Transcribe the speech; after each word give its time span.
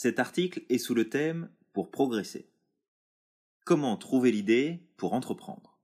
Cet 0.00 0.20
article 0.20 0.62
est 0.68 0.78
sous 0.78 0.94
le 0.94 1.08
thème 1.08 1.50
Pour 1.72 1.90
progresser. 1.90 2.48
Comment 3.64 3.96
trouver 3.96 4.30
l'idée 4.30 4.86
pour 4.96 5.12
entreprendre? 5.12 5.76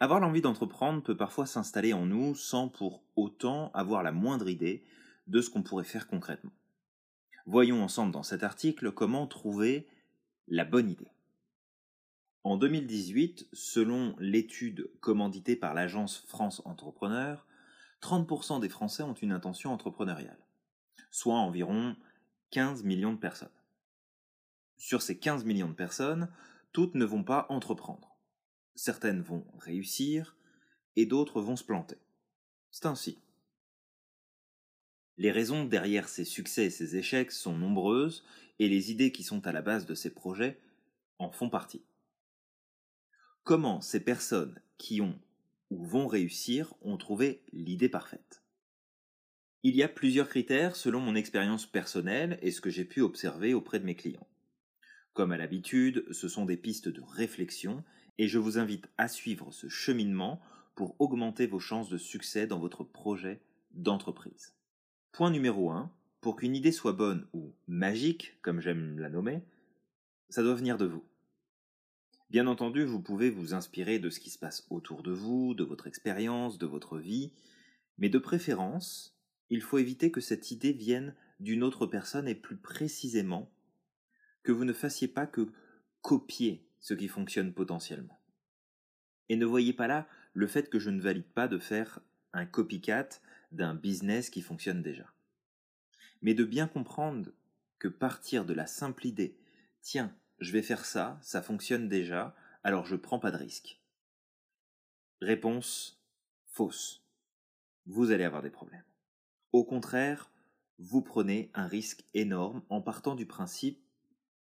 Avoir 0.00 0.18
l'envie 0.18 0.40
d'entreprendre 0.40 1.02
peut 1.02 1.14
parfois 1.14 1.44
s'installer 1.44 1.92
en 1.92 2.06
nous 2.06 2.34
sans 2.34 2.70
pour 2.70 3.02
autant 3.14 3.70
avoir 3.72 4.02
la 4.02 4.12
moindre 4.12 4.48
idée 4.48 4.82
de 5.26 5.42
ce 5.42 5.50
qu'on 5.50 5.62
pourrait 5.62 5.84
faire 5.84 6.08
concrètement. 6.08 6.54
Voyons 7.44 7.82
ensemble 7.82 8.12
dans 8.12 8.22
cet 8.22 8.42
article 8.42 8.90
comment 8.90 9.26
trouver 9.26 9.86
la 10.48 10.64
bonne 10.64 10.88
idée. 10.88 11.12
En 12.44 12.56
2018, 12.56 13.48
selon 13.52 14.16
l'étude 14.20 14.90
commanditée 15.00 15.56
par 15.56 15.74
l'agence 15.74 16.24
France 16.28 16.62
Entrepreneur, 16.64 17.46
30% 18.00 18.58
des 18.58 18.70
Français 18.70 19.02
ont 19.02 19.12
une 19.12 19.32
intention 19.32 19.70
entrepreneuriale, 19.70 20.40
soit 21.10 21.36
environ 21.36 21.94
15 22.56 22.84
millions 22.84 23.12
de 23.12 23.18
personnes. 23.18 23.50
Sur 24.78 25.02
ces 25.02 25.18
15 25.18 25.44
millions 25.44 25.68
de 25.68 25.74
personnes, 25.74 26.32
toutes 26.72 26.94
ne 26.94 27.04
vont 27.04 27.22
pas 27.22 27.44
entreprendre. 27.50 28.16
Certaines 28.74 29.20
vont 29.20 29.44
réussir 29.58 30.38
et 30.96 31.04
d'autres 31.04 31.42
vont 31.42 31.56
se 31.56 31.64
planter. 31.64 31.98
C'est 32.70 32.86
ainsi. 32.86 33.18
Les 35.18 35.30
raisons 35.30 35.66
derrière 35.66 36.08
ces 36.08 36.24
succès 36.24 36.64
et 36.64 36.70
ces 36.70 36.96
échecs 36.96 37.30
sont 37.30 37.58
nombreuses 37.58 38.24
et 38.58 38.70
les 38.70 38.90
idées 38.90 39.12
qui 39.12 39.22
sont 39.22 39.46
à 39.46 39.52
la 39.52 39.60
base 39.60 39.84
de 39.84 39.94
ces 39.94 40.14
projets 40.14 40.58
en 41.18 41.30
font 41.32 41.50
partie 41.50 41.84
comment 43.44 43.82
ces 43.82 44.00
personnes 44.00 44.58
qui 44.78 45.02
ont 45.02 45.20
ou 45.70 45.84
vont 45.84 46.06
réussir 46.06 46.72
ont 46.80 46.96
trouvé 46.96 47.44
l'idée 47.52 47.90
parfaite? 47.90 48.45
Il 49.68 49.74
y 49.74 49.82
a 49.82 49.88
plusieurs 49.88 50.28
critères 50.28 50.76
selon 50.76 51.00
mon 51.00 51.16
expérience 51.16 51.66
personnelle 51.66 52.38
et 52.40 52.52
ce 52.52 52.60
que 52.60 52.70
j'ai 52.70 52.84
pu 52.84 53.00
observer 53.00 53.52
auprès 53.52 53.80
de 53.80 53.84
mes 53.84 53.96
clients. 53.96 54.28
Comme 55.12 55.32
à 55.32 55.36
l'habitude, 55.36 56.06
ce 56.12 56.28
sont 56.28 56.44
des 56.44 56.56
pistes 56.56 56.88
de 56.88 57.02
réflexion 57.02 57.82
et 58.16 58.28
je 58.28 58.38
vous 58.38 58.58
invite 58.58 58.86
à 58.96 59.08
suivre 59.08 59.50
ce 59.50 59.68
cheminement 59.68 60.40
pour 60.76 60.94
augmenter 61.00 61.48
vos 61.48 61.58
chances 61.58 61.88
de 61.88 61.98
succès 61.98 62.46
dans 62.46 62.60
votre 62.60 62.84
projet 62.84 63.40
d'entreprise. 63.72 64.54
Point 65.10 65.32
numéro 65.32 65.72
1, 65.72 65.90
pour 66.20 66.36
qu'une 66.36 66.54
idée 66.54 66.70
soit 66.70 66.92
bonne 66.92 67.26
ou 67.32 67.52
magique, 67.66 68.38
comme 68.42 68.60
j'aime 68.60 69.00
la 69.00 69.10
nommer, 69.10 69.42
ça 70.28 70.44
doit 70.44 70.54
venir 70.54 70.78
de 70.78 70.86
vous. 70.86 71.02
Bien 72.30 72.46
entendu, 72.46 72.84
vous 72.84 73.02
pouvez 73.02 73.30
vous 73.30 73.52
inspirer 73.52 73.98
de 73.98 74.10
ce 74.10 74.20
qui 74.20 74.30
se 74.30 74.38
passe 74.38 74.64
autour 74.70 75.02
de 75.02 75.10
vous, 75.10 75.54
de 75.54 75.64
votre 75.64 75.88
expérience, 75.88 76.56
de 76.56 76.66
votre 76.66 76.98
vie, 76.98 77.32
mais 77.98 78.08
de 78.08 78.18
préférence, 78.18 79.15
il 79.50 79.62
faut 79.62 79.78
éviter 79.78 80.10
que 80.10 80.20
cette 80.20 80.50
idée 80.50 80.72
vienne 80.72 81.14
d'une 81.40 81.62
autre 81.62 81.86
personne 81.86 82.28
et 82.28 82.34
plus 82.34 82.56
précisément 82.56 83.50
que 84.42 84.52
vous 84.52 84.64
ne 84.64 84.72
fassiez 84.72 85.08
pas 85.08 85.26
que 85.26 85.52
copier 86.02 86.68
ce 86.80 86.94
qui 86.94 87.08
fonctionne 87.08 87.52
potentiellement. 87.52 88.20
Et 89.28 89.36
ne 89.36 89.44
voyez 89.44 89.72
pas 89.72 89.88
là 89.88 90.08
le 90.34 90.46
fait 90.46 90.70
que 90.70 90.78
je 90.78 90.90
ne 90.90 91.00
valide 91.00 91.24
pas 91.24 91.48
de 91.48 91.58
faire 91.58 92.00
un 92.32 92.46
copycat 92.46 93.08
d'un 93.52 93.74
business 93.74 94.30
qui 94.30 94.42
fonctionne 94.42 94.82
déjà. 94.82 95.12
Mais 96.22 96.34
de 96.34 96.44
bien 96.44 96.68
comprendre 96.68 97.30
que 97.78 97.88
partir 97.88 98.44
de 98.44 98.54
la 98.54 98.66
simple 98.66 99.06
idée, 99.06 99.36
tiens, 99.82 100.14
je 100.38 100.52
vais 100.52 100.62
faire 100.62 100.84
ça, 100.84 101.18
ça 101.22 101.42
fonctionne 101.42 101.88
déjà, 101.88 102.36
alors 102.62 102.86
je 102.86 102.96
prends 102.96 103.18
pas 103.18 103.30
de 103.30 103.36
risque. 103.36 103.80
Réponse 105.20 106.02
fausse. 106.46 107.02
Vous 107.86 108.10
allez 108.10 108.24
avoir 108.24 108.42
des 108.42 108.50
problèmes. 108.50 108.84
Au 109.56 109.64
contraire, 109.64 110.30
vous 110.76 111.00
prenez 111.00 111.50
un 111.54 111.66
risque 111.66 112.04
énorme 112.12 112.62
en 112.68 112.82
partant 112.82 113.14
du 113.14 113.24
principe 113.24 113.82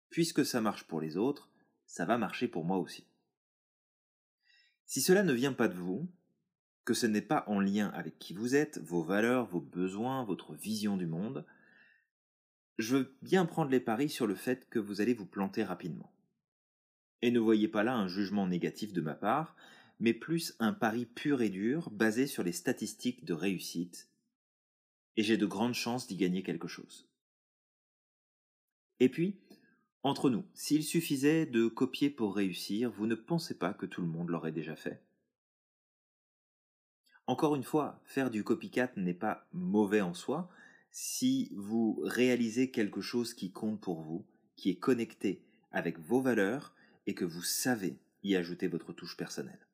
puisque 0.09 0.47
ça 0.47 0.63
marche 0.63 0.85
pour 0.85 0.99
les 0.99 1.19
autres, 1.19 1.51
ça 1.85 2.07
va 2.07 2.17
marcher 2.17 2.49
pour 2.49 2.65
moi 2.65 2.79
aussi. 2.79 3.07
Si 4.87 5.03
cela 5.03 5.23
ne 5.23 5.35
vient 5.35 5.53
pas 5.53 5.69
de 5.69 5.75
vous, 5.75 6.11
que 6.87 6.95
ce 6.95 7.05
n'est 7.05 7.21
pas 7.21 7.45
en 7.49 7.61
lien 7.61 7.89
avec 7.89 8.19
qui 8.19 8.33
vous 8.33 8.55
êtes, 8.55 8.79
vos 8.79 9.03
valeurs, 9.03 9.45
vos 9.45 9.61
besoins, 9.61 10.25
votre 10.25 10.55
vision 10.55 10.97
du 10.97 11.07
monde, 11.07 11.45
je 12.79 12.97
veux 12.97 13.19
bien 13.21 13.45
prendre 13.45 13.71
les 13.71 13.81
paris 13.81 14.09
sur 14.09 14.27
le 14.27 14.37
fait 14.37 14.67
que 14.71 14.79
vous 14.79 15.03
allez 15.03 15.13
vous 15.13 15.27
planter 15.27 15.65
rapidement. 15.65 16.15
Et 17.21 17.31
ne 17.31 17.41
voyez 17.41 17.69
pas 17.69 17.85
là 17.85 17.95
un 17.95 18.09
jugement 18.09 18.47
négatif 18.47 18.95
de 18.95 19.03
ma 19.03 19.15
part, 19.15 19.55
mais 20.01 20.15
plus 20.15 20.57
un 20.61 20.73
pari 20.73 21.05
pur 21.05 21.43
et 21.43 21.51
dur 21.51 21.91
basé 21.91 22.27
sur 22.27 22.43
les 22.43 22.53
statistiques 22.53 23.27
de 23.27 23.35
réussite, 23.35 24.09
et 25.17 25.23
j'ai 25.23 25.37
de 25.37 25.47
grandes 25.47 25.75
chances 25.75 26.07
d'y 26.07 26.17
gagner 26.17 26.43
quelque 26.43 26.69
chose. 26.69 27.09
Et 29.01 29.09
puis, 29.09 29.41
entre 30.03 30.31
nous, 30.31 30.45
s'il 30.55 30.85
suffisait 30.85 31.47
de 31.47 31.67
copier 31.67 32.11
pour 32.11 32.37
réussir, 32.37 32.91
vous 32.91 33.07
ne 33.07 33.15
pensez 33.15 33.59
pas 33.59 33.73
que 33.73 33.87
tout 33.87 34.03
le 34.03 34.09
monde 34.09 34.29
l'aurait 34.29 34.53
déjà 34.53 34.77
fait? 34.77 35.03
Encore 37.27 37.57
une 37.57 37.65
fois, 37.65 38.03
faire 38.05 38.31
du 38.31 38.45
copycat 38.45 38.93
n'est 38.97 39.15
pas 39.15 39.47
mauvais 39.53 40.03
en 40.03 40.13
soi, 40.13 40.51
si 40.91 41.51
vous 41.57 42.01
réalisez 42.05 42.71
quelque 42.71 43.01
chose 43.01 43.35
qui 43.35 43.51
compte 43.51 43.81
pour 43.81 44.03
vous, 44.03 44.27
qui 44.57 44.71
est 44.71 44.79
connecté 44.79 45.43
avec 45.73 45.99
vos 45.99 46.21
valeurs 46.21 46.75
et 47.07 47.15
que 47.15 47.25
vous 47.25 47.43
savez 47.43 47.99
y 48.23 48.37
ajouter 48.37 48.69
votre 48.69 48.93
touche 48.93 49.17
personnelle. 49.17 49.67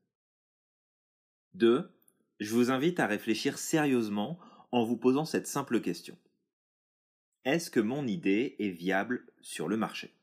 2. 1.55 1.91
Je 2.39 2.55
vous 2.55 2.71
invite 2.71 3.01
à 3.01 3.07
réfléchir 3.07 3.59
sérieusement 3.59 4.39
en 4.73 4.85
vous 4.85 4.97
posant 4.97 5.25
cette 5.25 5.47
simple 5.47 5.81
question. 5.81 6.17
Est-ce 7.45 7.71
que 7.71 7.81
mon 7.81 8.07
idée 8.07 8.57
est 8.59 8.71
viable 8.71 9.27
sur 9.41 9.69
le 9.69 9.77
marché? 9.77 10.15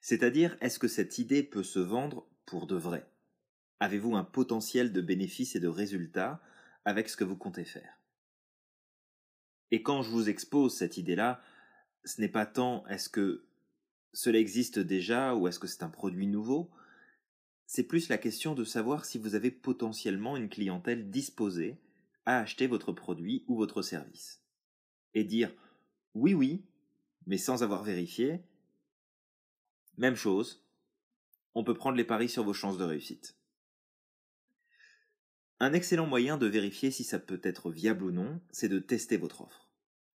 C'est-à-dire, 0.00 0.56
est-ce 0.60 0.78
que 0.78 0.88
cette 0.88 1.18
idée 1.18 1.42
peut 1.42 1.62
se 1.62 1.78
vendre 1.78 2.26
pour 2.46 2.66
de 2.66 2.76
vrai? 2.76 3.06
Avez-vous 3.80 4.16
un 4.16 4.24
potentiel 4.24 4.92
de 4.92 5.00
bénéfices 5.00 5.56
et 5.56 5.60
de 5.60 5.68
résultats 5.68 6.40
avec 6.84 7.08
ce 7.08 7.16
que 7.16 7.24
vous 7.24 7.36
comptez 7.36 7.64
faire? 7.64 7.98
Et 9.70 9.82
quand 9.82 10.02
je 10.02 10.10
vous 10.10 10.28
expose 10.28 10.76
cette 10.76 10.98
idée-là, 10.98 11.42
ce 12.04 12.20
n'est 12.20 12.28
pas 12.28 12.46
tant 12.46 12.86
est-ce 12.86 13.08
que 13.08 13.44
cela 14.12 14.38
existe 14.38 14.78
déjà 14.78 15.34
ou 15.34 15.48
est-ce 15.48 15.58
que 15.58 15.66
c'est 15.66 15.82
un 15.82 15.88
produit 15.88 16.26
nouveau, 16.26 16.70
c'est 17.66 17.84
plus 17.84 18.08
la 18.08 18.18
question 18.18 18.54
de 18.54 18.64
savoir 18.64 19.04
si 19.04 19.18
vous 19.18 19.34
avez 19.34 19.50
potentiellement 19.50 20.36
une 20.36 20.50
clientèle 20.50 21.10
disposée 21.10 21.78
à 22.26 22.38
acheter 22.38 22.66
votre 22.66 22.92
produit 22.92 23.44
ou 23.48 23.56
votre 23.56 23.82
service. 23.82 24.42
Et 25.14 25.24
dire 25.24 25.52
oui 26.14 26.34
oui, 26.34 26.64
mais 27.26 27.38
sans 27.38 27.62
avoir 27.62 27.82
vérifié, 27.82 28.40
même 29.96 30.16
chose, 30.16 30.64
on 31.54 31.64
peut 31.64 31.74
prendre 31.74 31.96
les 31.96 32.04
paris 32.04 32.28
sur 32.28 32.44
vos 32.44 32.54
chances 32.54 32.78
de 32.78 32.84
réussite. 32.84 33.36
Un 35.60 35.72
excellent 35.74 36.06
moyen 36.06 36.38
de 36.38 36.46
vérifier 36.46 36.90
si 36.90 37.04
ça 37.04 37.18
peut 37.18 37.40
être 37.44 37.70
viable 37.70 38.04
ou 38.04 38.10
non, 38.10 38.40
c'est 38.50 38.68
de 38.68 38.78
tester 38.78 39.16
votre 39.16 39.42
offre. 39.42 39.68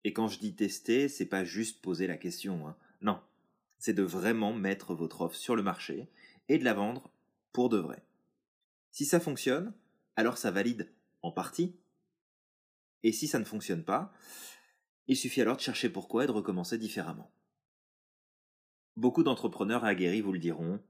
Et 0.03 0.13
quand 0.13 0.27
je 0.27 0.39
dis 0.39 0.55
tester, 0.55 1.07
c'est 1.07 1.25
pas 1.25 1.43
juste 1.43 1.81
poser 1.81 2.07
la 2.07 2.17
question, 2.17 2.67
hein. 2.67 2.75
non, 3.01 3.19
c'est 3.77 3.93
de 3.93 4.03
vraiment 4.03 4.53
mettre 4.53 4.95
votre 4.95 5.21
offre 5.21 5.35
sur 5.35 5.55
le 5.55 5.63
marché 5.63 6.09
et 6.49 6.57
de 6.57 6.63
la 6.63 6.73
vendre 6.73 7.11
pour 7.51 7.69
de 7.69 7.77
vrai. 7.77 8.03
Si 8.91 9.05
ça 9.05 9.19
fonctionne, 9.19 9.73
alors 10.15 10.37
ça 10.37 10.51
valide 10.51 10.91
en 11.21 11.31
partie. 11.31 11.75
Et 13.03 13.11
si 13.11 13.27
ça 13.27 13.39
ne 13.39 13.45
fonctionne 13.45 13.83
pas, 13.83 14.13
il 15.07 15.15
suffit 15.15 15.41
alors 15.41 15.57
de 15.57 15.61
chercher 15.61 15.89
pourquoi 15.89 16.23
et 16.23 16.27
de 16.27 16.31
recommencer 16.31 16.77
différemment. 16.77 17.31
Beaucoup 18.95 19.23
d'entrepreneurs 19.23 19.83
aguerris 19.83 20.21
vous 20.21 20.33
le 20.33 20.39
diront, 20.39 20.81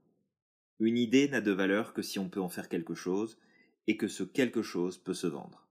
une 0.78 0.98
idée 0.98 1.28
n'a 1.28 1.40
de 1.40 1.52
valeur 1.52 1.92
que 1.92 2.02
si 2.02 2.18
on 2.18 2.28
peut 2.28 2.40
en 2.40 2.48
faire 2.48 2.68
quelque 2.68 2.94
chose 2.94 3.38
et 3.86 3.96
que 3.96 4.08
ce 4.08 4.22
quelque 4.22 4.62
chose 4.62 4.98
peut 4.98 5.14
se 5.14 5.26
vendre. 5.26 5.66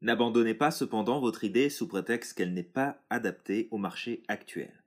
N'abandonnez 0.00 0.54
pas 0.54 0.70
cependant 0.70 1.20
votre 1.20 1.44
idée 1.44 1.70
sous 1.70 1.88
prétexte 1.88 2.36
qu'elle 2.36 2.54
n'est 2.54 2.62
pas 2.62 3.02
adaptée 3.10 3.68
au 3.70 3.78
marché 3.78 4.22
actuel. 4.28 4.84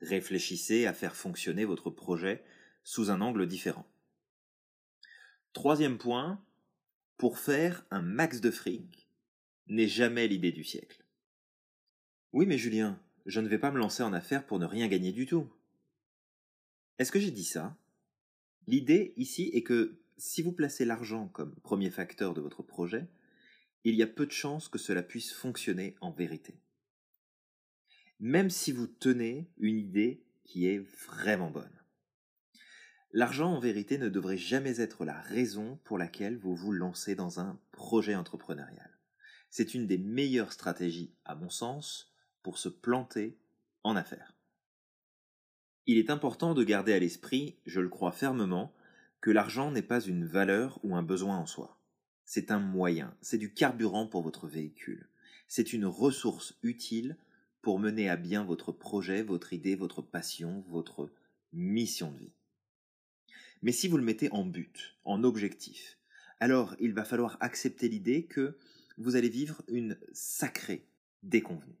Réfléchissez 0.00 0.86
à 0.86 0.92
faire 0.92 1.16
fonctionner 1.16 1.64
votre 1.64 1.90
projet 1.90 2.44
sous 2.84 3.10
un 3.10 3.20
angle 3.20 3.46
différent. 3.46 3.86
Troisième 5.54 5.96
point, 5.96 6.44
pour 7.16 7.38
faire 7.38 7.86
un 7.90 8.02
max 8.02 8.42
de 8.42 8.50
fric 8.50 9.05
n'est 9.68 9.88
jamais 9.88 10.28
l'idée 10.28 10.52
du 10.52 10.64
siècle. 10.64 11.04
Oui 12.32 12.46
mais 12.46 12.58
Julien, 12.58 13.00
je 13.26 13.40
ne 13.40 13.48
vais 13.48 13.58
pas 13.58 13.70
me 13.70 13.78
lancer 13.78 14.02
en 14.02 14.12
affaires 14.12 14.46
pour 14.46 14.58
ne 14.58 14.66
rien 14.66 14.88
gagner 14.88 15.12
du 15.12 15.26
tout. 15.26 15.48
Est-ce 16.98 17.12
que 17.12 17.20
j'ai 17.20 17.30
dit 17.30 17.44
ça? 17.44 17.76
L'idée 18.66 19.14
ici 19.16 19.50
est 19.52 19.62
que 19.62 20.00
si 20.16 20.42
vous 20.42 20.52
placez 20.52 20.84
l'argent 20.84 21.28
comme 21.28 21.54
premier 21.56 21.90
facteur 21.90 22.34
de 22.34 22.40
votre 22.40 22.62
projet, 22.62 23.06
il 23.84 23.94
y 23.94 24.02
a 24.02 24.06
peu 24.06 24.26
de 24.26 24.32
chances 24.32 24.68
que 24.68 24.78
cela 24.78 25.02
puisse 25.02 25.32
fonctionner 25.32 25.94
en 26.00 26.10
vérité. 26.10 26.58
Même 28.18 28.50
si 28.50 28.72
vous 28.72 28.86
tenez 28.86 29.50
une 29.58 29.78
idée 29.78 30.24
qui 30.44 30.66
est 30.66 30.78
vraiment 31.08 31.50
bonne. 31.50 31.70
L'argent 33.12 33.52
en 33.52 33.60
vérité 33.60 33.98
ne 33.98 34.08
devrait 34.08 34.38
jamais 34.38 34.80
être 34.80 35.04
la 35.04 35.20
raison 35.20 35.78
pour 35.84 35.98
laquelle 35.98 36.36
vous 36.36 36.54
vous 36.54 36.72
lancez 36.72 37.14
dans 37.14 37.40
un 37.40 37.60
projet 37.72 38.14
entrepreneurial. 38.14 38.95
C'est 39.50 39.74
une 39.74 39.86
des 39.86 39.98
meilleures 39.98 40.52
stratégies, 40.52 41.14
à 41.24 41.34
mon 41.34 41.50
sens, 41.50 42.12
pour 42.42 42.58
se 42.58 42.68
planter 42.68 43.38
en 43.82 43.96
affaires. 43.96 44.34
Il 45.86 45.98
est 45.98 46.10
important 46.10 46.54
de 46.54 46.64
garder 46.64 46.92
à 46.92 46.98
l'esprit, 46.98 47.56
je 47.64 47.80
le 47.80 47.88
crois 47.88 48.12
fermement, 48.12 48.72
que 49.20 49.30
l'argent 49.30 49.70
n'est 49.70 49.82
pas 49.82 50.00
une 50.00 50.26
valeur 50.26 50.80
ou 50.82 50.96
un 50.96 51.02
besoin 51.02 51.38
en 51.38 51.46
soi. 51.46 51.78
C'est 52.24 52.50
un 52.50 52.58
moyen, 52.58 53.16
c'est 53.20 53.38
du 53.38 53.52
carburant 53.52 54.06
pour 54.06 54.22
votre 54.22 54.48
véhicule. 54.48 55.08
C'est 55.46 55.72
une 55.72 55.86
ressource 55.86 56.58
utile 56.62 57.16
pour 57.62 57.78
mener 57.78 58.08
à 58.08 58.16
bien 58.16 58.44
votre 58.44 58.72
projet, 58.72 59.22
votre 59.22 59.52
idée, 59.52 59.76
votre 59.76 60.02
passion, 60.02 60.64
votre 60.68 61.10
mission 61.52 62.10
de 62.10 62.18
vie. 62.18 62.32
Mais 63.62 63.72
si 63.72 63.88
vous 63.88 63.96
le 63.96 64.04
mettez 64.04 64.30
en 64.32 64.44
but, 64.44 64.96
en 65.04 65.24
objectif, 65.24 65.98
alors 66.40 66.76
il 66.80 66.92
va 66.92 67.04
falloir 67.04 67.36
accepter 67.40 67.88
l'idée 67.88 68.24
que 68.24 68.58
vous 68.98 69.16
allez 69.16 69.28
vivre 69.28 69.62
une 69.68 69.98
sacrée 70.12 70.86
déconvenue. 71.22 71.76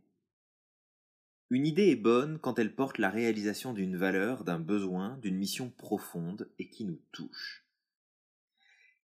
Une 1.50 1.66
idée 1.66 1.90
est 1.90 1.96
bonne 1.96 2.38
quand 2.38 2.58
elle 2.58 2.74
porte 2.74 2.98
la 2.98 3.08
réalisation 3.08 3.72
d'une 3.72 3.96
valeur, 3.96 4.42
d'un 4.42 4.58
besoin, 4.58 5.16
d'une 5.18 5.36
mission 5.36 5.70
profonde 5.70 6.50
et 6.58 6.68
qui 6.68 6.84
nous 6.84 7.00
touche. 7.12 7.64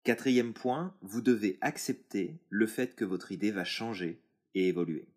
Quatrième 0.04 0.54
point, 0.54 0.96
vous 1.02 1.20
devez 1.20 1.58
accepter 1.60 2.38
le 2.48 2.66
fait 2.66 2.94
que 2.94 3.04
votre 3.04 3.32
idée 3.32 3.50
va 3.50 3.64
changer 3.64 4.22
et 4.54 4.68
évoluer. 4.68 5.08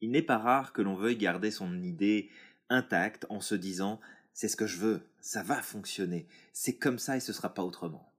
Il 0.00 0.10
n'est 0.10 0.22
pas 0.22 0.38
rare 0.38 0.72
que 0.72 0.82
l'on 0.82 0.96
veuille 0.96 1.16
garder 1.16 1.50
son 1.50 1.80
idée 1.82 2.28
intacte 2.68 3.24
en 3.30 3.40
se 3.40 3.54
disant 3.54 4.00
c'est 4.32 4.48
ce 4.48 4.56
que 4.56 4.66
je 4.66 4.78
veux, 4.78 5.00
ça 5.20 5.44
va 5.44 5.62
fonctionner, 5.62 6.26
c'est 6.52 6.76
comme 6.76 6.98
ça 6.98 7.16
et 7.16 7.20
ce 7.20 7.32
sera 7.32 7.54
pas 7.54 7.62
autrement. 7.62 8.13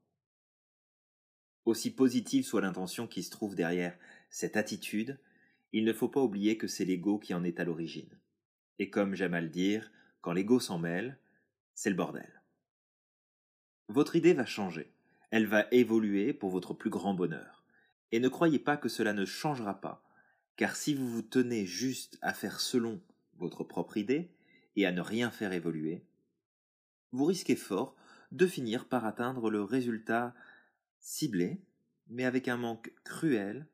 Aussi 1.66 1.92
positive 1.92 2.46
soit 2.46 2.62
l'intention 2.62 3.08
qui 3.08 3.24
se 3.24 3.32
trouve 3.32 3.56
derrière 3.56 3.98
cette 4.30 4.56
attitude, 4.56 5.20
il 5.74 5.84
ne 5.84 5.94
faut 5.94 6.10
pas 6.10 6.22
oublier 6.22 6.58
que 6.58 6.68
c'est 6.68 6.86
l'ego 6.86 7.18
qui 7.18 7.34
en 7.34 7.44
est 7.44 7.60
à 7.60 7.66
l'origine. 7.66 8.20
Et 8.80 8.90
comme 8.90 9.16
j'aime 9.16 9.34
à 9.34 9.42
le 9.42 9.50
dire, 9.50 9.92
quand 10.22 10.34
l'ego 10.34 10.60
s'en 10.60 10.78
mêle, 10.78 11.18
c'est 11.74 11.90
le 11.90 11.96
bordel. 11.96 12.42
Votre 13.88 14.16
idée 14.16 14.34
va 14.34 14.46
changer, 14.46 14.92
elle 15.32 15.48
va 15.48 15.66
évoluer 15.72 16.34
pour 16.34 16.50
votre 16.50 16.74
plus 16.74 16.90
grand 16.90 17.14
bonheur. 17.14 17.64
Et 18.12 18.20
ne 18.20 18.30
croyez 18.30 18.60
pas 18.60 18.78
que 18.78 18.90
cela 18.90 19.14
ne 19.14 19.26
changera 19.26 19.82
pas, 19.82 20.04
car 20.56 20.76
si 20.76 20.94
vous 20.94 21.08
vous 21.08 21.22
tenez 21.22 21.66
juste 21.66 22.18
à 22.22 22.34
faire 22.34 22.60
selon 22.60 23.02
votre 23.38 23.64
propre 23.64 23.98
idée 23.98 24.32
et 24.76 24.86
à 24.86 24.92
ne 24.92 25.02
rien 25.02 25.32
faire 25.32 25.52
évoluer, 25.52 26.04
vous 27.12 27.26
risquez 27.26 27.56
fort 27.56 27.96
de 28.32 28.48
finir 28.48 28.86
par 28.86 29.06
atteindre 29.06 29.50
le 29.50 29.64
résultat 29.64 30.34
ciblé, 31.06 31.62
mais 32.08 32.26
avec 32.26 32.48
un 32.48 32.58
manque 32.58 32.92
cruel 33.04 33.68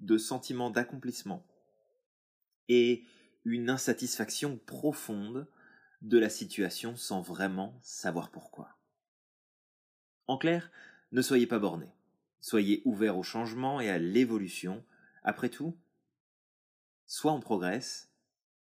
de 0.00 0.16
sentiment 0.16 0.70
d'accomplissement 0.70 1.46
et 2.68 3.04
une 3.44 3.68
insatisfaction 3.68 4.56
profonde 4.56 5.46
de 6.00 6.18
la 6.18 6.30
situation 6.30 6.96
sans 6.96 7.20
vraiment 7.20 7.78
savoir 7.82 8.30
pourquoi. 8.30 8.78
En 10.26 10.38
clair, 10.38 10.72
ne 11.12 11.20
soyez 11.20 11.46
pas 11.46 11.58
borné, 11.58 11.92
soyez 12.40 12.80
ouvert 12.86 13.18
au 13.18 13.22
changement 13.22 13.78
et 13.80 13.90
à 13.90 13.98
l'évolution. 13.98 14.82
Après 15.24 15.50
tout, 15.50 15.76
soit 17.06 17.32
on 17.32 17.40
progresse, 17.40 18.10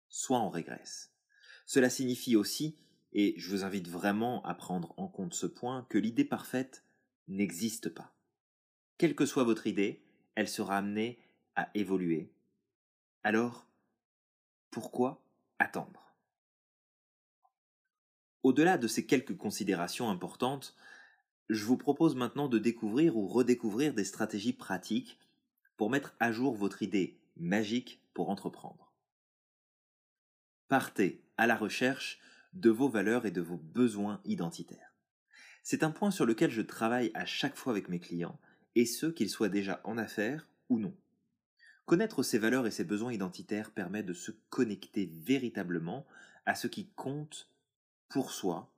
soit 0.09 0.41
on 0.41 0.51
régresse. 0.51 1.13
Cela 1.65 1.91
signifie 1.91 2.35
aussi, 2.35 2.77
et 3.13 3.35
je 3.37 3.49
vous 3.51 3.63
invite 3.63 3.87
vraiment 3.87 4.45
à 4.45 4.55
prendre 4.55 4.95
en 4.97 5.07
compte 5.07 5.35
ce 5.35 5.47
point, 5.47 5.87
que 5.89 5.99
l'idée 5.99 6.25
parfaite 6.25 6.85
n'existe 7.29 7.89
pas. 7.89 8.15
Quelle 8.97 9.15
que 9.15 9.27
soit 9.27 9.45
votre 9.45 9.67
idée, 9.67 10.03
elle 10.35 10.49
sera 10.49 10.79
amenée 10.79 11.19
à 11.55 11.71
évoluer. 11.75 12.33
Alors, 13.23 13.67
pourquoi 14.71 15.23
attendre? 15.59 16.15
Au-delà 18.43 18.79
de 18.79 18.89
ces 18.89 19.07
quelques 19.07 19.37
considérations 19.37 20.09
importantes, 20.09 20.77
je 21.49 21.65
vous 21.65 21.77
propose 21.77 22.15
maintenant 22.15 22.49
de 22.49 22.59
découvrir 22.59 23.17
ou 23.17 23.27
redécouvrir 23.27 23.95
des 23.95 24.05
stratégies 24.05 24.53
pratiques 24.53 25.19
pour 25.77 25.91
mettre 25.91 26.15
à 26.21 26.33
jour 26.33 26.55
votre 26.55 26.83
idée 26.83 27.19
magique 27.37 28.03
pour 28.15 28.31
entreprendre. 28.31 28.93
Partez 30.69 31.25
à 31.37 31.47
la 31.47 31.57
recherche 31.57 32.21
de 32.53 32.71
vos 32.71 32.89
valeurs 32.89 33.27
et 33.27 33.31
de 33.31 33.41
vos 33.41 33.57
besoins 33.57 34.21
identitaires. 34.25 34.88
C'est 35.63 35.83
un 35.83 35.91
point 35.91 36.11
sur 36.11 36.27
lequel 36.27 36.51
je 36.51 36.63
travaille 36.63 37.11
à 37.15 37.27
chaque 37.27 37.57
fois 37.57 37.73
avec 37.73 37.89
mes 37.89 38.01
clients, 38.01 38.39
et 38.75 38.87
ce 38.87 39.07
qu'ils 39.07 39.31
soient 39.31 39.49
déjà 39.49 39.81
en 39.85 39.99
affaires 39.99 40.47
ou 40.69 40.79
non. 40.79 40.95
Connaître 41.85 42.23
ses 42.23 42.39
valeurs 42.39 42.67
et 42.67 42.71
ses 42.71 42.85
besoins 42.85 43.13
identitaires 43.13 43.71
permet 43.71 44.03
de 44.03 44.13
se 44.13 44.31
connecter 44.51 45.07
véritablement 45.07 46.07
à 46.47 46.55
ce 46.55 46.67
qui 46.67 46.89
compte 46.91 47.51
pour 48.09 48.31
soi 48.31 48.73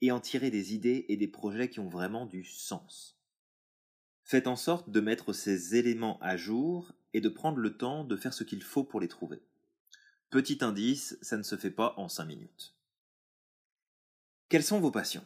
et 0.00 0.12
en 0.12 0.20
tirer 0.20 0.50
des 0.50 0.74
idées 0.74 1.04
et 1.08 1.16
des 1.16 1.28
projets 1.28 1.68
qui 1.68 1.80
ont 1.80 1.88
vraiment 1.88 2.26
du 2.26 2.44
sens. 2.44 3.18
Faites 4.22 4.46
en 4.46 4.56
sorte 4.56 4.90
de 4.90 5.00
mettre 5.00 5.32
ces 5.32 5.76
éléments 5.76 6.18
à 6.20 6.36
jour 6.36 6.92
et 7.12 7.20
de 7.20 7.28
prendre 7.28 7.58
le 7.58 7.76
temps 7.76 8.04
de 8.04 8.16
faire 8.16 8.34
ce 8.34 8.44
qu'il 8.44 8.62
faut 8.62 8.84
pour 8.84 9.00
les 9.00 9.08
trouver. 9.08 9.42
Petit 10.30 10.58
indice, 10.62 11.18
ça 11.22 11.36
ne 11.36 11.42
se 11.42 11.56
fait 11.56 11.70
pas 11.70 11.94
en 11.96 12.08
cinq 12.08 12.24
minutes. 12.24 12.74
Quelles 14.48 14.64
sont 14.64 14.80
vos 14.80 14.90
passions? 14.90 15.24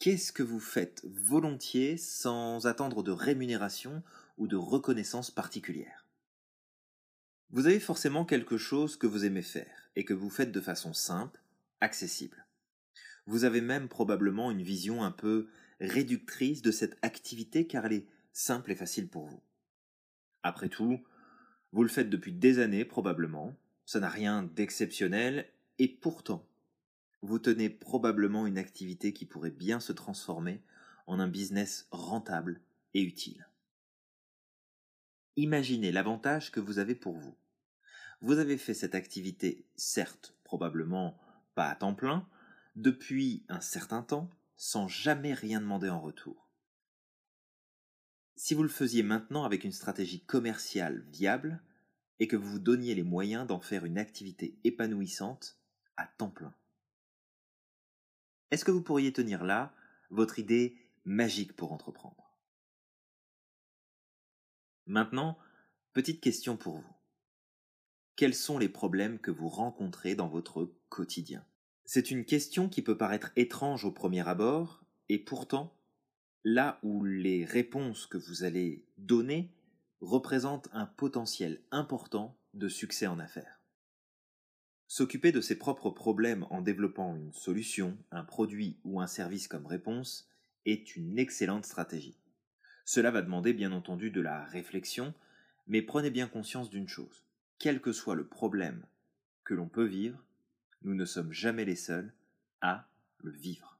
Qu'est-ce 0.00 0.32
que 0.32 0.44
vous 0.44 0.60
faites 0.60 1.04
volontiers 1.06 1.96
sans 1.96 2.68
attendre 2.68 3.02
de 3.02 3.10
rémunération 3.10 4.04
ou 4.36 4.46
de 4.46 4.54
reconnaissance 4.54 5.32
particulière? 5.32 6.06
Vous 7.50 7.66
avez 7.66 7.80
forcément 7.80 8.24
quelque 8.24 8.58
chose 8.58 8.96
que 8.96 9.08
vous 9.08 9.24
aimez 9.24 9.42
faire 9.42 9.90
et 9.96 10.04
que 10.04 10.14
vous 10.14 10.30
faites 10.30 10.52
de 10.52 10.60
façon 10.60 10.92
simple, 10.92 11.40
accessible. 11.80 12.46
Vous 13.26 13.42
avez 13.42 13.60
même 13.60 13.88
probablement 13.88 14.52
une 14.52 14.62
vision 14.62 15.02
un 15.02 15.10
peu 15.10 15.48
réductrice 15.80 16.62
de 16.62 16.70
cette 16.70 16.96
activité 17.02 17.66
car 17.66 17.84
elle 17.86 17.94
est 17.94 18.06
simple 18.32 18.70
et 18.70 18.76
facile 18.76 19.08
pour 19.08 19.26
vous. 19.26 19.42
Après 20.44 20.68
tout, 20.68 21.02
vous 21.72 21.82
le 21.82 21.88
faites 21.88 22.08
depuis 22.08 22.32
des 22.32 22.60
années 22.60 22.84
probablement, 22.84 23.56
ça 23.84 23.98
n'a 23.98 24.08
rien 24.08 24.44
d'exceptionnel 24.44 25.48
et 25.80 25.88
pourtant, 25.88 26.46
vous 27.22 27.38
tenez 27.38 27.68
probablement 27.70 28.46
une 28.46 28.58
activité 28.58 29.12
qui 29.12 29.26
pourrait 29.26 29.50
bien 29.50 29.80
se 29.80 29.92
transformer 29.92 30.62
en 31.06 31.18
un 31.18 31.28
business 31.28 31.88
rentable 31.90 32.60
et 32.94 33.02
utile. 33.02 33.48
Imaginez 35.36 35.92
l'avantage 35.92 36.50
que 36.50 36.60
vous 36.60 36.78
avez 36.78 36.94
pour 36.94 37.16
vous. 37.16 37.36
Vous 38.20 38.38
avez 38.38 38.58
fait 38.58 38.74
cette 38.74 38.94
activité, 38.94 39.64
certes, 39.76 40.34
probablement 40.44 41.18
pas 41.54 41.68
à 41.68 41.74
temps 41.76 41.94
plein, 41.94 42.28
depuis 42.76 43.44
un 43.48 43.60
certain 43.60 44.02
temps, 44.02 44.30
sans 44.56 44.88
jamais 44.88 45.34
rien 45.34 45.60
demander 45.60 45.88
en 45.88 46.00
retour. 46.00 46.48
Si 48.36 48.54
vous 48.54 48.62
le 48.62 48.68
faisiez 48.68 49.02
maintenant 49.02 49.44
avec 49.44 49.64
une 49.64 49.72
stratégie 49.72 50.24
commerciale 50.24 51.04
viable, 51.12 51.62
et 52.20 52.28
que 52.28 52.36
vous 52.36 52.52
vous 52.52 52.58
donniez 52.58 52.94
les 52.94 53.02
moyens 53.02 53.46
d'en 53.46 53.60
faire 53.60 53.84
une 53.84 53.98
activité 53.98 54.58
épanouissante 54.64 55.58
à 55.96 56.06
temps 56.06 56.30
plein. 56.30 56.54
Est-ce 58.50 58.64
que 58.64 58.70
vous 58.70 58.82
pourriez 58.82 59.12
tenir 59.12 59.44
là 59.44 59.74
votre 60.10 60.38
idée 60.38 60.76
magique 61.04 61.54
pour 61.54 61.72
entreprendre? 61.72 62.36
Maintenant, 64.86 65.38
petite 65.92 66.22
question 66.22 66.56
pour 66.56 66.78
vous. 66.78 66.96
Quels 68.16 68.34
sont 68.34 68.58
les 68.58 68.70
problèmes 68.70 69.18
que 69.18 69.30
vous 69.30 69.48
rencontrez 69.48 70.14
dans 70.14 70.28
votre 70.28 70.72
quotidien? 70.88 71.44
C'est 71.84 72.10
une 72.10 72.24
question 72.24 72.68
qui 72.68 72.82
peut 72.82 72.96
paraître 72.96 73.30
étrange 73.36 73.84
au 73.84 73.92
premier 73.92 74.26
abord, 74.26 74.82
et 75.08 75.18
pourtant, 75.18 75.74
là 76.42 76.78
où 76.82 77.04
les 77.04 77.44
réponses 77.44 78.06
que 78.06 78.18
vous 78.18 78.44
allez 78.44 78.86
donner 78.96 79.52
représentent 80.00 80.68
un 80.72 80.86
potentiel 80.86 81.62
important 81.70 82.38
de 82.54 82.68
succès 82.68 83.06
en 83.06 83.18
affaires. 83.18 83.57
S'occuper 84.90 85.32
de 85.32 85.42
ses 85.42 85.58
propres 85.58 85.90
problèmes 85.90 86.46
en 86.48 86.62
développant 86.62 87.14
une 87.14 87.34
solution, 87.34 87.98
un 88.10 88.24
produit 88.24 88.78
ou 88.84 89.02
un 89.02 89.06
service 89.06 89.46
comme 89.46 89.66
réponse 89.66 90.30
est 90.64 90.96
une 90.96 91.18
excellente 91.18 91.66
stratégie. 91.66 92.16
Cela 92.86 93.10
va 93.10 93.20
demander 93.20 93.52
bien 93.52 93.72
entendu 93.72 94.10
de 94.10 94.22
la 94.22 94.46
réflexion, 94.46 95.12
mais 95.66 95.82
prenez 95.82 96.10
bien 96.10 96.26
conscience 96.26 96.70
d'une 96.70 96.88
chose. 96.88 97.22
Quel 97.58 97.82
que 97.82 97.92
soit 97.92 98.14
le 98.14 98.26
problème 98.26 98.82
que 99.44 99.52
l'on 99.52 99.68
peut 99.68 99.84
vivre, 99.84 100.24
nous 100.80 100.94
ne 100.94 101.04
sommes 101.04 101.32
jamais 101.32 101.66
les 101.66 101.76
seuls 101.76 102.14
à 102.62 102.88
le 103.18 103.30
vivre. 103.30 103.78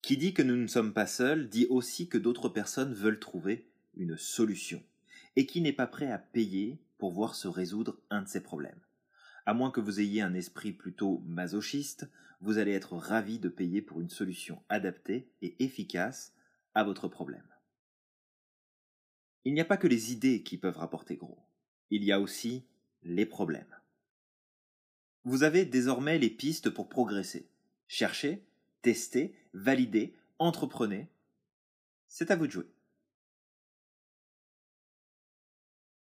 Qui 0.00 0.16
dit 0.16 0.32
que 0.32 0.40
nous 0.40 0.56
ne 0.56 0.66
sommes 0.66 0.94
pas 0.94 1.06
seuls 1.06 1.50
dit 1.50 1.66
aussi 1.68 2.08
que 2.08 2.16
d'autres 2.16 2.48
personnes 2.48 2.94
veulent 2.94 3.20
trouver 3.20 3.66
une 3.98 4.16
solution, 4.16 4.82
et 5.36 5.44
qui 5.44 5.60
n'est 5.60 5.74
pas 5.74 5.86
prêt 5.86 6.10
à 6.10 6.16
payer 6.16 6.78
pour 6.96 7.12
voir 7.12 7.34
se 7.34 7.48
résoudre 7.48 8.00
un 8.08 8.22
de 8.22 8.28
ces 8.28 8.42
problèmes. 8.42 8.80
À 9.44 9.54
moins 9.54 9.70
que 9.70 9.80
vous 9.80 10.00
ayez 10.00 10.22
un 10.22 10.34
esprit 10.34 10.72
plutôt 10.72 11.22
masochiste, 11.26 12.08
vous 12.40 12.58
allez 12.58 12.72
être 12.72 12.96
ravi 12.96 13.38
de 13.38 13.48
payer 13.48 13.82
pour 13.82 14.00
une 14.00 14.10
solution 14.10 14.62
adaptée 14.68 15.28
et 15.42 15.56
efficace 15.64 16.32
à 16.74 16.84
votre 16.84 17.08
problème. 17.08 17.46
Il 19.44 19.54
n'y 19.54 19.60
a 19.60 19.64
pas 19.64 19.76
que 19.76 19.88
les 19.88 20.12
idées 20.12 20.42
qui 20.42 20.56
peuvent 20.58 20.78
rapporter 20.78 21.16
gros. 21.16 21.38
Il 21.90 22.04
y 22.04 22.12
a 22.12 22.20
aussi 22.20 22.64
les 23.02 23.26
problèmes. 23.26 23.76
Vous 25.24 25.42
avez 25.42 25.64
désormais 25.64 26.18
les 26.18 26.30
pistes 26.30 26.70
pour 26.70 26.88
progresser. 26.88 27.48
Cherchez, 27.86 28.44
testez, 28.82 29.36
validez, 29.52 30.14
entreprenez. 30.38 31.08
C'est 32.08 32.30
à 32.30 32.36
vous 32.36 32.46
de 32.46 32.52
jouer. 32.52 32.71